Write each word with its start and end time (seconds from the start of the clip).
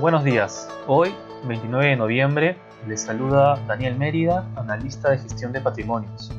Buenos 0.00 0.22
días. 0.22 0.68
Hoy, 0.86 1.12
29 1.48 1.86
de 1.86 1.96
noviembre, 1.96 2.56
les 2.86 3.00
saluda 3.00 3.56
Daniel 3.66 3.96
Mérida, 3.96 4.46
analista 4.54 5.10
de 5.10 5.18
gestión 5.18 5.52
de 5.52 5.60
patrimonios. 5.60 6.30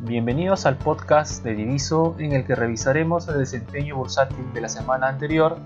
Bienvenidos 0.00 0.66
al 0.66 0.76
podcast 0.76 1.44
de 1.44 1.54
Diviso 1.54 2.16
en 2.18 2.32
el 2.32 2.44
que 2.44 2.56
revisaremos 2.56 3.28
el 3.28 3.38
desempeño 3.38 3.94
bursátil 3.94 4.52
de 4.52 4.62
la 4.62 4.68
semana 4.68 5.06
anterior 5.06 5.58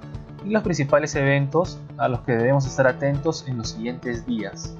y 0.44 0.50
los 0.50 0.62
principales 0.62 1.14
eventos 1.14 1.78
a 1.96 2.06
los 2.08 2.20
que 2.20 2.32
debemos 2.32 2.66
estar 2.66 2.86
atentos 2.86 3.48
en 3.48 3.56
los 3.56 3.70
siguientes 3.70 4.26
días. 4.26 4.76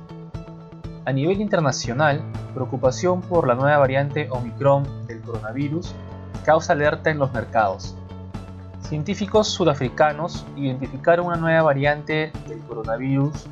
A 1.06 1.12
nivel 1.12 1.40
internacional, 1.40 2.20
preocupación 2.52 3.22
por 3.22 3.48
la 3.48 3.54
nueva 3.54 3.78
variante 3.78 4.28
Omicron 4.30 5.06
del 5.06 5.22
coronavirus 5.22 5.94
causa 6.44 6.74
alerta 6.74 7.08
en 7.08 7.18
los 7.18 7.32
mercados. 7.32 7.96
Científicos 8.88 9.48
sudafricanos 9.48 10.44
identificaron 10.56 11.26
una 11.26 11.36
nueva 11.36 11.62
variante 11.62 12.32
del 12.46 12.60
coronavirus 12.60 13.46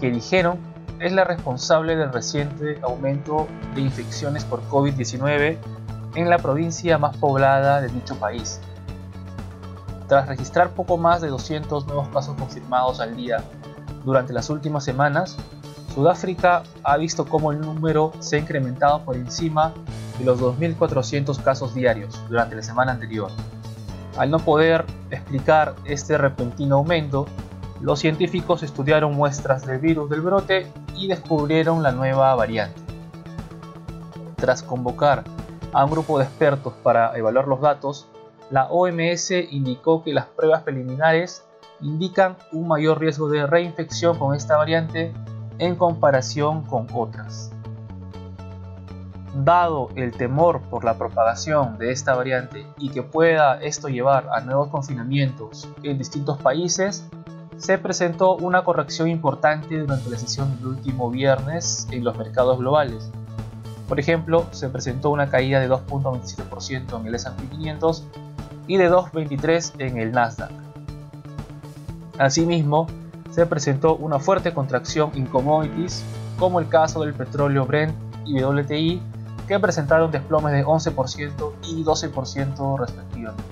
que 0.00 0.10
dijeron 0.10 0.58
es 1.00 1.12
la 1.12 1.24
responsable 1.24 1.96
del 1.96 2.12
reciente 2.12 2.78
aumento 2.82 3.46
de 3.74 3.82
infecciones 3.82 4.44
por 4.44 4.62
COVID-19 4.68 5.58
en 6.14 6.30
la 6.30 6.38
provincia 6.38 6.96
más 6.98 7.16
poblada 7.16 7.80
de 7.82 7.88
dicho 7.88 8.16
país. 8.16 8.60
Tras 10.08 10.28
registrar 10.28 10.70
poco 10.70 10.96
más 10.96 11.20
de 11.20 11.28
200 11.28 11.86
nuevos 11.86 12.08
casos 12.08 12.36
confirmados 12.36 13.00
al 13.00 13.16
día 13.16 13.44
durante 14.04 14.32
las 14.32 14.48
últimas 14.48 14.84
semanas, 14.84 15.36
Sudáfrica 15.94 16.62
ha 16.84 16.96
visto 16.96 17.26
cómo 17.26 17.52
el 17.52 17.60
número 17.60 18.12
se 18.20 18.36
ha 18.36 18.38
incrementado 18.38 19.02
por 19.02 19.16
encima 19.16 19.72
de 20.18 20.24
los 20.24 20.40
2.400 20.40 21.42
casos 21.42 21.74
diarios 21.74 22.20
durante 22.28 22.54
la 22.54 22.62
semana 22.62 22.92
anterior. 22.92 23.30
Al 24.16 24.30
no 24.30 24.38
poder 24.38 24.86
explicar 25.10 25.74
este 25.84 26.16
repentino 26.16 26.76
aumento, 26.76 27.26
los 27.80 28.00
científicos 28.00 28.62
estudiaron 28.62 29.14
muestras 29.14 29.66
del 29.66 29.78
virus 29.78 30.08
del 30.08 30.22
brote 30.22 30.66
y 30.96 31.08
descubrieron 31.08 31.82
la 31.82 31.92
nueva 31.92 32.34
variante. 32.34 32.80
Tras 34.36 34.62
convocar 34.62 35.24
a 35.72 35.84
un 35.84 35.90
grupo 35.90 36.18
de 36.18 36.24
expertos 36.24 36.72
para 36.82 37.16
evaluar 37.16 37.46
los 37.46 37.60
datos, 37.60 38.08
la 38.50 38.66
OMS 38.70 39.30
indicó 39.50 40.02
que 40.02 40.14
las 40.14 40.26
pruebas 40.26 40.62
preliminares 40.62 41.44
indican 41.80 42.36
un 42.52 42.68
mayor 42.68 42.98
riesgo 43.00 43.28
de 43.28 43.46
reinfección 43.46 44.18
con 44.18 44.34
esta 44.34 44.56
variante 44.56 45.12
en 45.58 45.76
comparación 45.76 46.62
con 46.62 46.86
otras. 46.94 47.50
Dado 49.44 49.90
el 49.96 50.12
temor 50.12 50.62
por 50.62 50.84
la 50.84 50.96
propagación 50.96 51.76
de 51.76 51.92
esta 51.92 52.14
variante 52.14 52.66
y 52.78 52.88
que 52.88 53.02
pueda 53.02 53.60
esto 53.60 53.88
llevar 53.88 54.28
a 54.32 54.40
nuevos 54.40 54.68
confinamientos 54.68 55.68
en 55.82 55.98
distintos 55.98 56.40
países, 56.40 57.06
se 57.58 57.76
presentó 57.76 58.36
una 58.36 58.64
corrección 58.64 59.08
importante 59.08 59.78
durante 59.78 60.08
la 60.08 60.16
sesión 60.16 60.56
del 60.56 60.68
último 60.68 61.10
viernes 61.10 61.86
en 61.90 62.02
los 62.02 62.16
mercados 62.16 62.58
globales. 62.58 63.10
Por 63.88 64.00
ejemplo, 64.00 64.46
se 64.52 64.70
presentó 64.70 65.10
una 65.10 65.28
caída 65.28 65.60
de 65.60 65.68
2.27% 65.68 66.98
en 67.00 67.06
el 67.06 67.14
S&P 67.14 67.46
500 67.48 68.04
y 68.66 68.78
de 68.78 68.90
2.23% 68.90 69.72
en 69.78 69.98
el 69.98 70.12
Nasdaq. 70.12 70.50
Asimismo, 72.18 72.86
se 73.30 73.44
presentó 73.44 73.96
una 73.96 74.18
fuerte 74.18 74.54
contracción 74.54 75.10
en 75.14 75.26
commodities, 75.26 76.02
como 76.38 76.58
el 76.58 76.68
caso 76.68 77.02
del 77.02 77.12
petróleo 77.12 77.66
Brent 77.66 77.94
y 78.24 78.42
WTI, 78.42 79.02
que 79.46 79.58
presentaron 79.60 80.10
desplomes 80.10 80.52
de 80.52 80.64
11% 80.64 81.52
y 81.64 81.84
12% 81.84 82.78
respectivamente. 82.78 83.42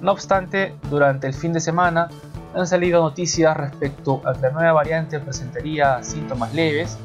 No 0.00 0.12
obstante, 0.12 0.74
durante 0.90 1.26
el 1.28 1.34
fin 1.34 1.52
de 1.52 1.60
semana 1.60 2.08
han 2.54 2.66
salido 2.66 3.00
noticias 3.02 3.56
respecto 3.56 4.20
a 4.26 4.34
que 4.34 4.40
la 4.40 4.50
nueva 4.50 4.72
variante 4.72 5.18
presentaría 5.20 6.02
síntomas 6.02 6.52
leves 6.52 6.98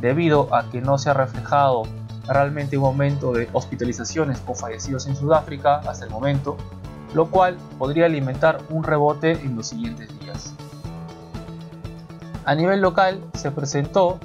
debido 0.00 0.54
a 0.54 0.68
que 0.70 0.80
no 0.80 0.98
se 0.98 1.10
ha 1.10 1.14
reflejado 1.14 1.84
realmente 2.28 2.76
un 2.76 2.84
aumento 2.84 3.32
de 3.32 3.48
hospitalizaciones 3.52 4.42
o 4.46 4.54
fallecidos 4.54 5.06
en 5.06 5.16
Sudáfrica 5.16 5.76
hasta 5.76 6.04
el 6.04 6.10
momento, 6.10 6.56
lo 7.14 7.30
cual 7.30 7.56
podría 7.78 8.06
alimentar 8.06 8.60
un 8.68 8.84
rebote 8.84 9.32
en 9.32 9.56
los 9.56 9.68
siguientes 9.68 10.08
días. 10.20 10.54
A 12.44 12.54
nivel 12.54 12.80
local 12.80 13.20
se 13.34 13.50
presentó 13.50 14.18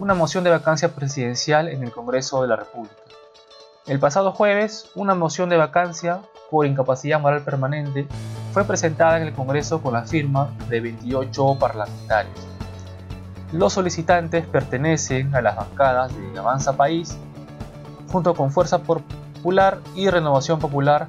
una 0.00 0.14
moción 0.14 0.44
de 0.44 0.50
vacancia 0.50 0.94
presidencial 0.94 1.68
en 1.68 1.82
el 1.82 1.90
Congreso 1.90 2.42
de 2.42 2.48
la 2.48 2.56
República. 2.56 2.94
El 3.86 3.98
pasado 3.98 4.32
jueves, 4.32 4.90
una 4.94 5.14
moción 5.14 5.48
de 5.48 5.56
vacancia 5.56 6.20
por 6.50 6.66
incapacidad 6.66 7.20
moral 7.20 7.42
permanente 7.42 8.06
fue 8.52 8.64
presentada 8.64 9.16
en 9.16 9.24
el 9.24 9.34
Congreso 9.34 9.82
con 9.82 9.94
la 9.94 10.02
firma 10.02 10.50
de 10.68 10.80
28 10.80 11.58
parlamentarios. 11.58 12.38
Los 13.52 13.72
solicitantes 13.72 14.46
pertenecen 14.46 15.34
a 15.34 15.40
las 15.40 15.56
bancadas 15.56 16.12
de 16.14 16.38
Avanza 16.38 16.76
País, 16.76 17.16
junto 18.12 18.34
con 18.34 18.52
Fuerza 18.52 18.78
Popular 18.78 19.78
y 19.94 20.08
Renovación 20.10 20.58
Popular, 20.58 21.08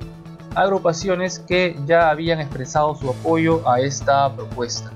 agrupaciones 0.56 1.40
que 1.40 1.78
ya 1.86 2.10
habían 2.10 2.40
expresado 2.40 2.96
su 2.96 3.10
apoyo 3.10 3.70
a 3.70 3.82
esta 3.82 4.34
propuesta. 4.34 4.92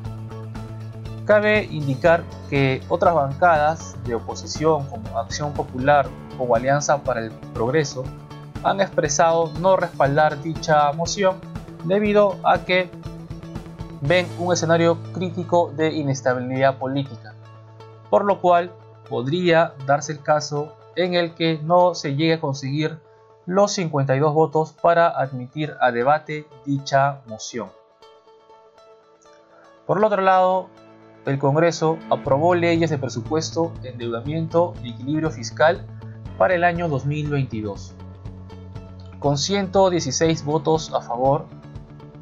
Cabe 1.25 1.63
indicar 1.71 2.23
que 2.49 2.81
otras 2.89 3.13
bancadas 3.13 3.95
de 4.03 4.15
oposición 4.15 4.85
como 4.87 5.17
Acción 5.17 5.53
Popular 5.53 6.07
o 6.37 6.53
Alianza 6.53 7.01
para 7.01 7.21
el 7.21 7.31
Progreso 7.53 8.03
han 8.63 8.81
expresado 8.81 9.51
no 9.59 9.77
respaldar 9.77 10.41
dicha 10.41 10.91
moción 10.91 11.39
debido 11.85 12.35
a 12.43 12.65
que 12.65 12.89
ven 14.01 14.27
un 14.37 14.51
escenario 14.51 14.97
crítico 15.13 15.71
de 15.75 15.93
inestabilidad 15.93 16.77
política, 16.77 17.33
por 18.09 18.25
lo 18.25 18.41
cual 18.41 18.71
podría 19.09 19.73
darse 19.85 20.11
el 20.11 20.21
caso 20.21 20.75
en 20.97 21.13
el 21.13 21.35
que 21.35 21.57
no 21.63 21.95
se 21.95 22.15
llegue 22.15 22.33
a 22.33 22.41
conseguir 22.41 22.99
los 23.45 23.71
52 23.73 24.33
votos 24.33 24.73
para 24.73 25.07
admitir 25.07 25.73
a 25.79 25.91
debate 25.91 26.47
dicha 26.65 27.21
moción. 27.27 27.69
Por 29.85 30.03
otro 30.03 30.21
lado, 30.21 30.69
el 31.25 31.39
Congreso 31.39 31.97
aprobó 32.09 32.53
leyes 32.55 32.89
de 32.89 32.97
presupuesto, 32.97 33.71
endeudamiento 33.83 34.73
y 34.83 34.91
equilibrio 34.91 35.31
fiscal 35.31 35.85
para 36.37 36.55
el 36.55 36.63
año 36.63 36.89
2022. 36.89 37.95
Con 39.19 39.37
116 39.37 40.43
votos 40.43 40.93
a 40.93 41.01
favor, 41.01 41.45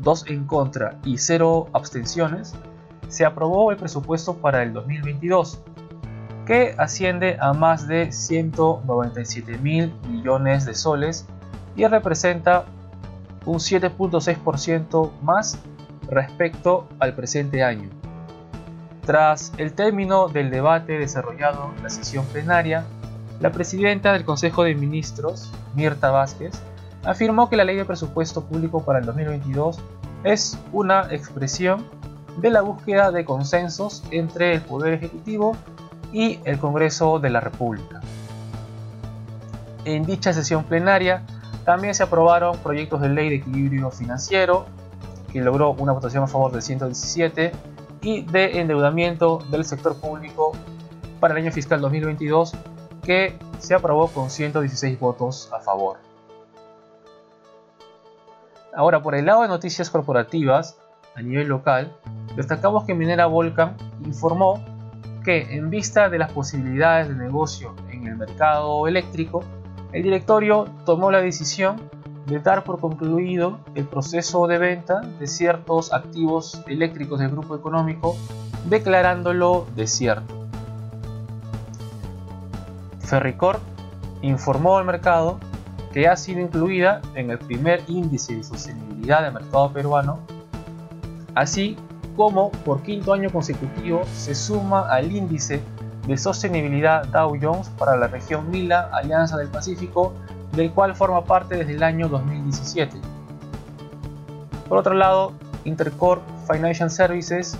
2 0.01 0.25
en 0.27 0.45
contra 0.45 0.99
y 1.03 1.17
0 1.17 1.69
abstenciones, 1.73 2.53
se 3.07 3.25
aprobó 3.25 3.71
el 3.71 3.77
presupuesto 3.77 4.37
para 4.37 4.61
el 4.61 4.71
2022, 4.73 5.63
que 6.45 6.75
asciende 6.77 7.37
a 7.39 7.53
más 7.53 7.87
de 7.87 8.11
197 8.11 9.57
mil 9.57 9.93
millones 10.07 10.65
de 10.65 10.75
soles 10.75 11.25
y 11.75 11.85
representa 11.87 12.65
un 13.45 13.55
7.6% 13.57 15.11
más 15.21 15.57
respecto 16.07 16.87
al 16.99 17.15
presente 17.15 17.63
año. 17.63 17.89
Tras 19.11 19.51
el 19.57 19.73
término 19.73 20.29
del 20.29 20.49
debate 20.49 20.97
desarrollado 20.97 21.73
en 21.75 21.83
la 21.83 21.89
sesión 21.89 22.23
plenaria, 22.27 22.85
la 23.41 23.51
presidenta 23.51 24.13
del 24.13 24.23
Consejo 24.23 24.63
de 24.63 24.73
Ministros, 24.73 25.51
Mirta 25.75 26.11
Vázquez, 26.11 26.53
afirmó 27.03 27.49
que 27.49 27.57
la 27.57 27.65
ley 27.65 27.75
de 27.75 27.83
presupuesto 27.83 28.45
público 28.45 28.85
para 28.85 28.99
el 28.99 29.05
2022 29.05 29.81
es 30.23 30.57
una 30.71 31.13
expresión 31.13 31.85
de 32.37 32.51
la 32.51 32.61
búsqueda 32.61 33.11
de 33.11 33.25
consensos 33.25 34.01
entre 34.11 34.53
el 34.53 34.61
Poder 34.61 34.93
Ejecutivo 34.93 35.57
y 36.13 36.39
el 36.45 36.57
Congreso 36.57 37.19
de 37.19 37.31
la 37.31 37.41
República. 37.41 37.99
En 39.83 40.05
dicha 40.05 40.31
sesión 40.31 40.63
plenaria 40.63 41.23
también 41.65 41.93
se 41.95 42.03
aprobaron 42.03 42.57
proyectos 42.59 43.01
de 43.01 43.09
ley 43.09 43.27
de 43.27 43.35
equilibrio 43.35 43.91
financiero, 43.91 44.67
que 45.33 45.41
logró 45.41 45.71
una 45.71 45.91
votación 45.91 46.23
a 46.23 46.27
favor 46.27 46.53
de 46.53 46.61
117 46.61 47.51
y 48.01 48.23
de 48.23 48.59
endeudamiento 48.59 49.39
del 49.49 49.65
sector 49.65 49.95
público 49.99 50.53
para 51.19 51.33
el 51.33 51.43
año 51.43 51.51
fiscal 51.51 51.81
2022 51.81 52.53
que 53.03 53.37
se 53.59 53.73
aprobó 53.73 54.07
con 54.07 54.29
116 54.29 54.99
votos 54.99 55.49
a 55.53 55.59
favor. 55.59 55.97
Ahora, 58.75 59.01
por 59.03 59.15
el 59.15 59.25
lado 59.25 59.41
de 59.41 59.47
noticias 59.47 59.89
corporativas 59.89 60.77
a 61.15 61.21
nivel 61.21 61.47
local, 61.47 61.91
destacamos 62.35 62.85
que 62.85 62.93
Minera 62.93 63.25
Volcan 63.25 63.75
informó 64.05 64.63
que 65.23 65.55
en 65.55 65.69
vista 65.69 66.09
de 66.09 66.17
las 66.17 66.31
posibilidades 66.31 67.09
de 67.09 67.15
negocio 67.15 67.75
en 67.91 68.07
el 68.07 68.15
mercado 68.15 68.87
eléctrico, 68.87 69.43
el 69.91 70.03
directorio 70.03 70.65
tomó 70.85 71.11
la 71.11 71.21
decisión 71.21 71.75
de 72.25 72.39
dar 72.39 72.63
por 72.63 72.79
concluido 72.79 73.59
el 73.75 73.85
proceso 73.85 74.47
de 74.47 74.57
venta 74.57 75.01
de 75.01 75.27
ciertos 75.27 75.91
activos 75.93 76.61
eléctricos 76.67 77.19
del 77.19 77.31
grupo 77.31 77.55
económico, 77.55 78.15
declarándolo 78.69 79.65
desierto. 79.75 80.47
Ferricor 82.99 83.59
informó 84.21 84.77
al 84.77 84.85
mercado 84.85 85.39
que 85.91 86.07
ha 86.07 86.15
sido 86.15 86.39
incluida 86.39 87.01
en 87.15 87.31
el 87.31 87.37
primer 87.39 87.83
índice 87.87 88.35
de 88.35 88.43
sostenibilidad 88.43 89.23
del 89.23 89.33
mercado 89.33 89.73
peruano, 89.73 90.19
así 91.35 91.75
cómo 92.15 92.51
por 92.63 92.81
quinto 92.83 93.13
año 93.13 93.29
consecutivo 93.29 94.03
se 94.15 94.35
suma 94.35 94.87
al 94.89 95.11
índice 95.11 95.61
de 96.07 96.17
sostenibilidad 96.17 97.05
Dow 97.07 97.37
Jones 97.41 97.69
para 97.77 97.95
la 97.95 98.07
región 98.07 98.49
MILA 98.49 98.89
Alianza 98.93 99.37
del 99.37 99.49
Pacífico, 99.49 100.13
del 100.53 100.71
cual 100.71 100.95
forma 100.95 101.23
parte 101.23 101.55
desde 101.55 101.73
el 101.73 101.83
año 101.83 102.07
2017. 102.09 102.97
Por 104.67 104.77
otro 104.77 104.93
lado, 104.93 105.33
Intercorp 105.65 106.21
Financial 106.51 106.89
Services 106.89 107.57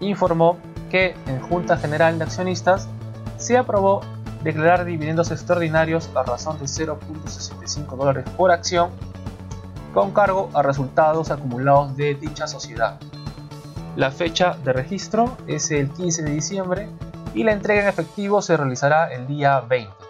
informó 0.00 0.58
que 0.90 1.14
en 1.26 1.40
Junta 1.40 1.76
General 1.76 2.18
de 2.18 2.24
Accionistas 2.24 2.88
se 3.36 3.56
aprobó 3.56 4.02
declarar 4.42 4.84
dividendos 4.84 5.30
extraordinarios 5.30 6.10
a 6.14 6.22
razón 6.22 6.58
de 6.58 6.66
0.65 6.66 7.96
dólares 7.96 8.24
por 8.36 8.50
acción 8.50 8.90
con 9.94 10.12
cargo 10.12 10.50
a 10.54 10.62
resultados 10.62 11.30
acumulados 11.30 11.96
de 11.96 12.14
dicha 12.14 12.46
sociedad. 12.46 12.98
La 13.96 14.10
fecha 14.10 14.56
de 14.64 14.72
registro 14.72 15.36
es 15.46 15.70
el 15.70 15.88
15 15.88 16.24
de 16.24 16.30
diciembre 16.30 16.88
y 17.32 17.44
la 17.44 17.52
entrega 17.52 17.82
en 17.82 17.88
efectivo 17.88 18.42
se 18.42 18.56
realizará 18.56 19.12
el 19.12 19.26
día 19.26 19.60
20. 19.60 20.03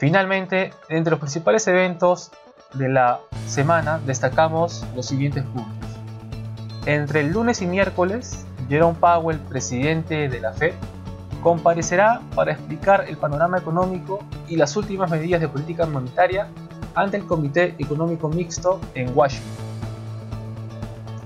Finalmente, 0.00 0.72
entre 0.88 1.10
los 1.10 1.20
principales 1.20 1.68
eventos 1.68 2.30
de 2.72 2.88
la 2.88 3.20
semana 3.46 4.00
destacamos 4.06 4.82
los 4.96 5.04
siguientes 5.04 5.44
puntos. 5.44 5.90
Entre 6.86 7.20
el 7.20 7.32
lunes 7.32 7.60
y 7.60 7.66
miércoles, 7.66 8.46
Jerome 8.70 8.96
Powell, 8.98 9.38
presidente 9.40 10.30
de 10.30 10.40
la 10.40 10.54
Fed, 10.54 10.72
comparecerá 11.42 12.22
para 12.34 12.52
explicar 12.52 13.04
el 13.08 13.18
panorama 13.18 13.58
económico 13.58 14.20
y 14.48 14.56
las 14.56 14.74
últimas 14.74 15.10
medidas 15.10 15.42
de 15.42 15.48
política 15.48 15.84
monetaria 15.84 16.48
ante 16.94 17.18
el 17.18 17.26
Comité 17.26 17.74
Económico 17.78 18.30
Mixto 18.30 18.80
en 18.94 19.14
Washington. 19.14 19.66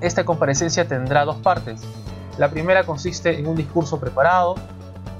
Esta 0.00 0.24
comparecencia 0.24 0.88
tendrá 0.88 1.24
dos 1.24 1.36
partes. 1.36 1.80
La 2.38 2.50
primera 2.50 2.82
consiste 2.82 3.38
en 3.38 3.46
un 3.46 3.54
discurso 3.54 4.00
preparado 4.00 4.56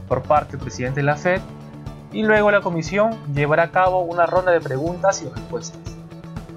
por 0.09 0.23
parte 0.23 0.57
del 0.57 0.61
presidente 0.61 1.03
de 1.03 1.07
la 1.07 1.15
Fed 1.15 1.41
y 2.15 2.23
luego 2.23 2.53
la 2.53 2.61
comisión 2.61 3.19
llevará 3.35 3.65
a 3.65 3.71
cabo 3.73 4.03
una 4.03 4.25
ronda 4.25 4.53
de 4.53 4.61
preguntas 4.61 5.21
y 5.23 5.29
respuestas. 5.29 5.81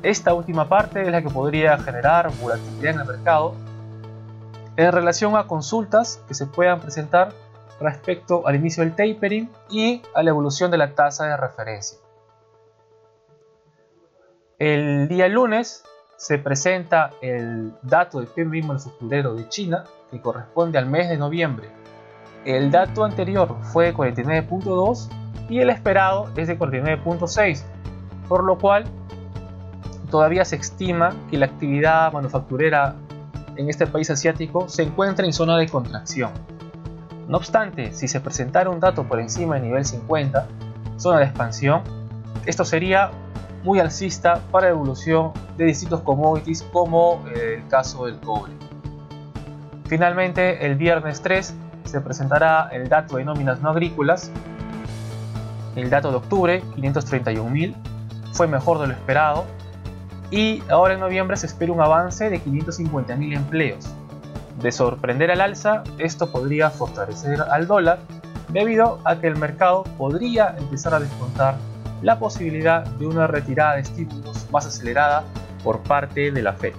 Esta 0.03 0.35
última 0.35 0.69
parte 0.69 1.01
es 1.01 1.07
la 1.07 1.23
que 1.23 1.29
podría 1.29 1.77
generar 1.79 2.31
volatilidad 2.39 2.93
en 2.93 2.99
el 2.99 3.07
mercado 3.07 3.55
en 4.75 4.91
relación 4.91 5.35
a 5.35 5.47
consultas 5.47 6.21
que 6.27 6.35
se 6.35 6.45
puedan 6.45 6.79
presentar 6.79 7.33
respecto 7.81 8.47
al 8.47 8.55
inicio 8.55 8.83
del 8.83 8.95
tapering 8.95 9.49
y 9.71 10.03
a 10.13 10.21
la 10.21 10.29
evolución 10.29 10.69
de 10.69 10.77
la 10.77 10.93
tasa 10.93 11.25
de 11.25 11.35
referencia. 11.35 11.97
El 14.59 15.07
día 15.07 15.27
lunes 15.27 15.83
se 16.17 16.37
presenta 16.37 17.11
el 17.21 17.73
dato 17.81 18.19
de 18.19 18.27
PMI 18.27 18.61
manufacturero 18.61 19.33
de 19.33 19.49
China 19.49 19.85
que 20.11 20.21
corresponde 20.21 20.77
al 20.77 20.85
mes 20.85 21.09
de 21.09 21.17
noviembre. 21.17 21.69
El 22.45 22.69
dato 22.69 23.03
anterior 23.03 23.55
fue 23.73 23.85
de 23.85 23.95
49.2 23.95 25.09
y 25.49 25.59
el 25.59 25.69
esperado 25.69 26.29
es 26.35 26.47
de 26.47 26.57
49.6, 26.57 27.63
por 28.27 28.43
lo 28.43 28.57
cual 28.57 28.85
todavía 30.09 30.45
se 30.45 30.55
estima 30.55 31.13
que 31.29 31.37
la 31.37 31.47
actividad 31.47 32.11
manufacturera 32.13 32.95
en 33.55 33.69
este 33.69 33.87
país 33.87 34.09
asiático 34.09 34.69
se 34.69 34.83
encuentra 34.83 35.25
en 35.25 35.33
zona 35.33 35.57
de 35.57 35.67
contracción. 35.67 36.31
No 37.27 37.37
obstante, 37.37 37.91
si 37.93 38.07
se 38.07 38.21
presentara 38.21 38.69
un 38.69 38.79
dato 38.79 39.03
por 39.03 39.19
encima 39.19 39.55
del 39.55 39.65
nivel 39.65 39.85
50, 39.85 40.47
zona 40.97 41.19
de 41.19 41.25
expansión, 41.25 41.81
esto 42.45 42.63
sería 42.63 43.11
muy 43.63 43.79
alcista 43.79 44.39
para 44.51 44.67
la 44.67 44.71
evolución 44.71 45.33
de 45.57 45.65
distintos 45.65 46.01
commodities 46.01 46.63
como 46.71 47.25
eh, 47.27 47.55
el 47.57 47.67
caso 47.67 48.05
del 48.05 48.17
cobre. 48.19 48.53
Finalmente, 49.87 50.65
el 50.65 50.75
viernes 50.75 51.21
3 51.21 51.53
se 51.83 52.01
presentará 52.01 52.69
el 52.71 52.87
dato 52.89 53.17
de 53.17 53.25
nóminas 53.25 53.61
no 53.61 53.69
agrícolas. 53.69 54.31
El 55.77 55.91
dato 55.91 56.09
de 56.09 56.17
octubre, 56.17 56.63
531.000, 56.75 57.75
fue 58.33 58.47
mejor 58.47 58.79
de 58.79 58.87
lo 58.87 58.93
esperado 58.93 59.45
y 60.31 60.63
ahora 60.69 60.95
en 60.95 60.99
noviembre 60.99 61.37
se 61.37 61.45
espera 61.45 61.71
un 61.71 61.79
avance 61.79 62.31
de 62.31 62.43
550.000 62.43 63.35
empleos. 63.35 63.87
De 64.59 64.71
sorprender 64.71 65.29
al 65.29 65.39
alza, 65.39 65.83
esto 65.99 66.31
podría 66.31 66.71
fortalecer 66.71 67.41
al 67.41 67.67
dólar 67.67 67.99
debido 68.49 68.99
a 69.05 69.17
que 69.17 69.27
el 69.27 69.35
mercado 69.35 69.83
podría 69.99 70.55
empezar 70.57 70.95
a 70.95 70.99
descontar 70.99 71.57
la 72.01 72.17
posibilidad 72.17 72.83
de 72.83 73.05
una 73.05 73.27
retirada 73.27 73.75
de 73.75 73.81
estímulos 73.81 74.47
más 74.51 74.65
acelerada 74.65 75.25
por 75.63 75.81
parte 75.81 76.31
de 76.31 76.41
la 76.41 76.53
Fed. 76.53 76.73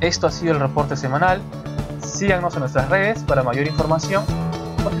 Esto 0.00 0.26
ha 0.26 0.30
sido 0.30 0.54
el 0.54 0.60
reporte 0.60 0.96
semanal. 0.96 1.42
Síganos 2.00 2.54
en 2.54 2.60
nuestras 2.60 2.88
redes 2.88 3.22
para 3.24 3.42
mayor 3.42 3.66
información, 3.66 4.24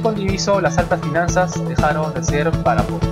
con 0.02 0.14
Diviso 0.14 0.60
las 0.60 0.78
altas 0.78 1.00
finanzas 1.00 1.66
dejaron 1.66 2.12
de 2.14 2.22
ser 2.22 2.50
para 2.62 2.82
poco. 2.82 3.06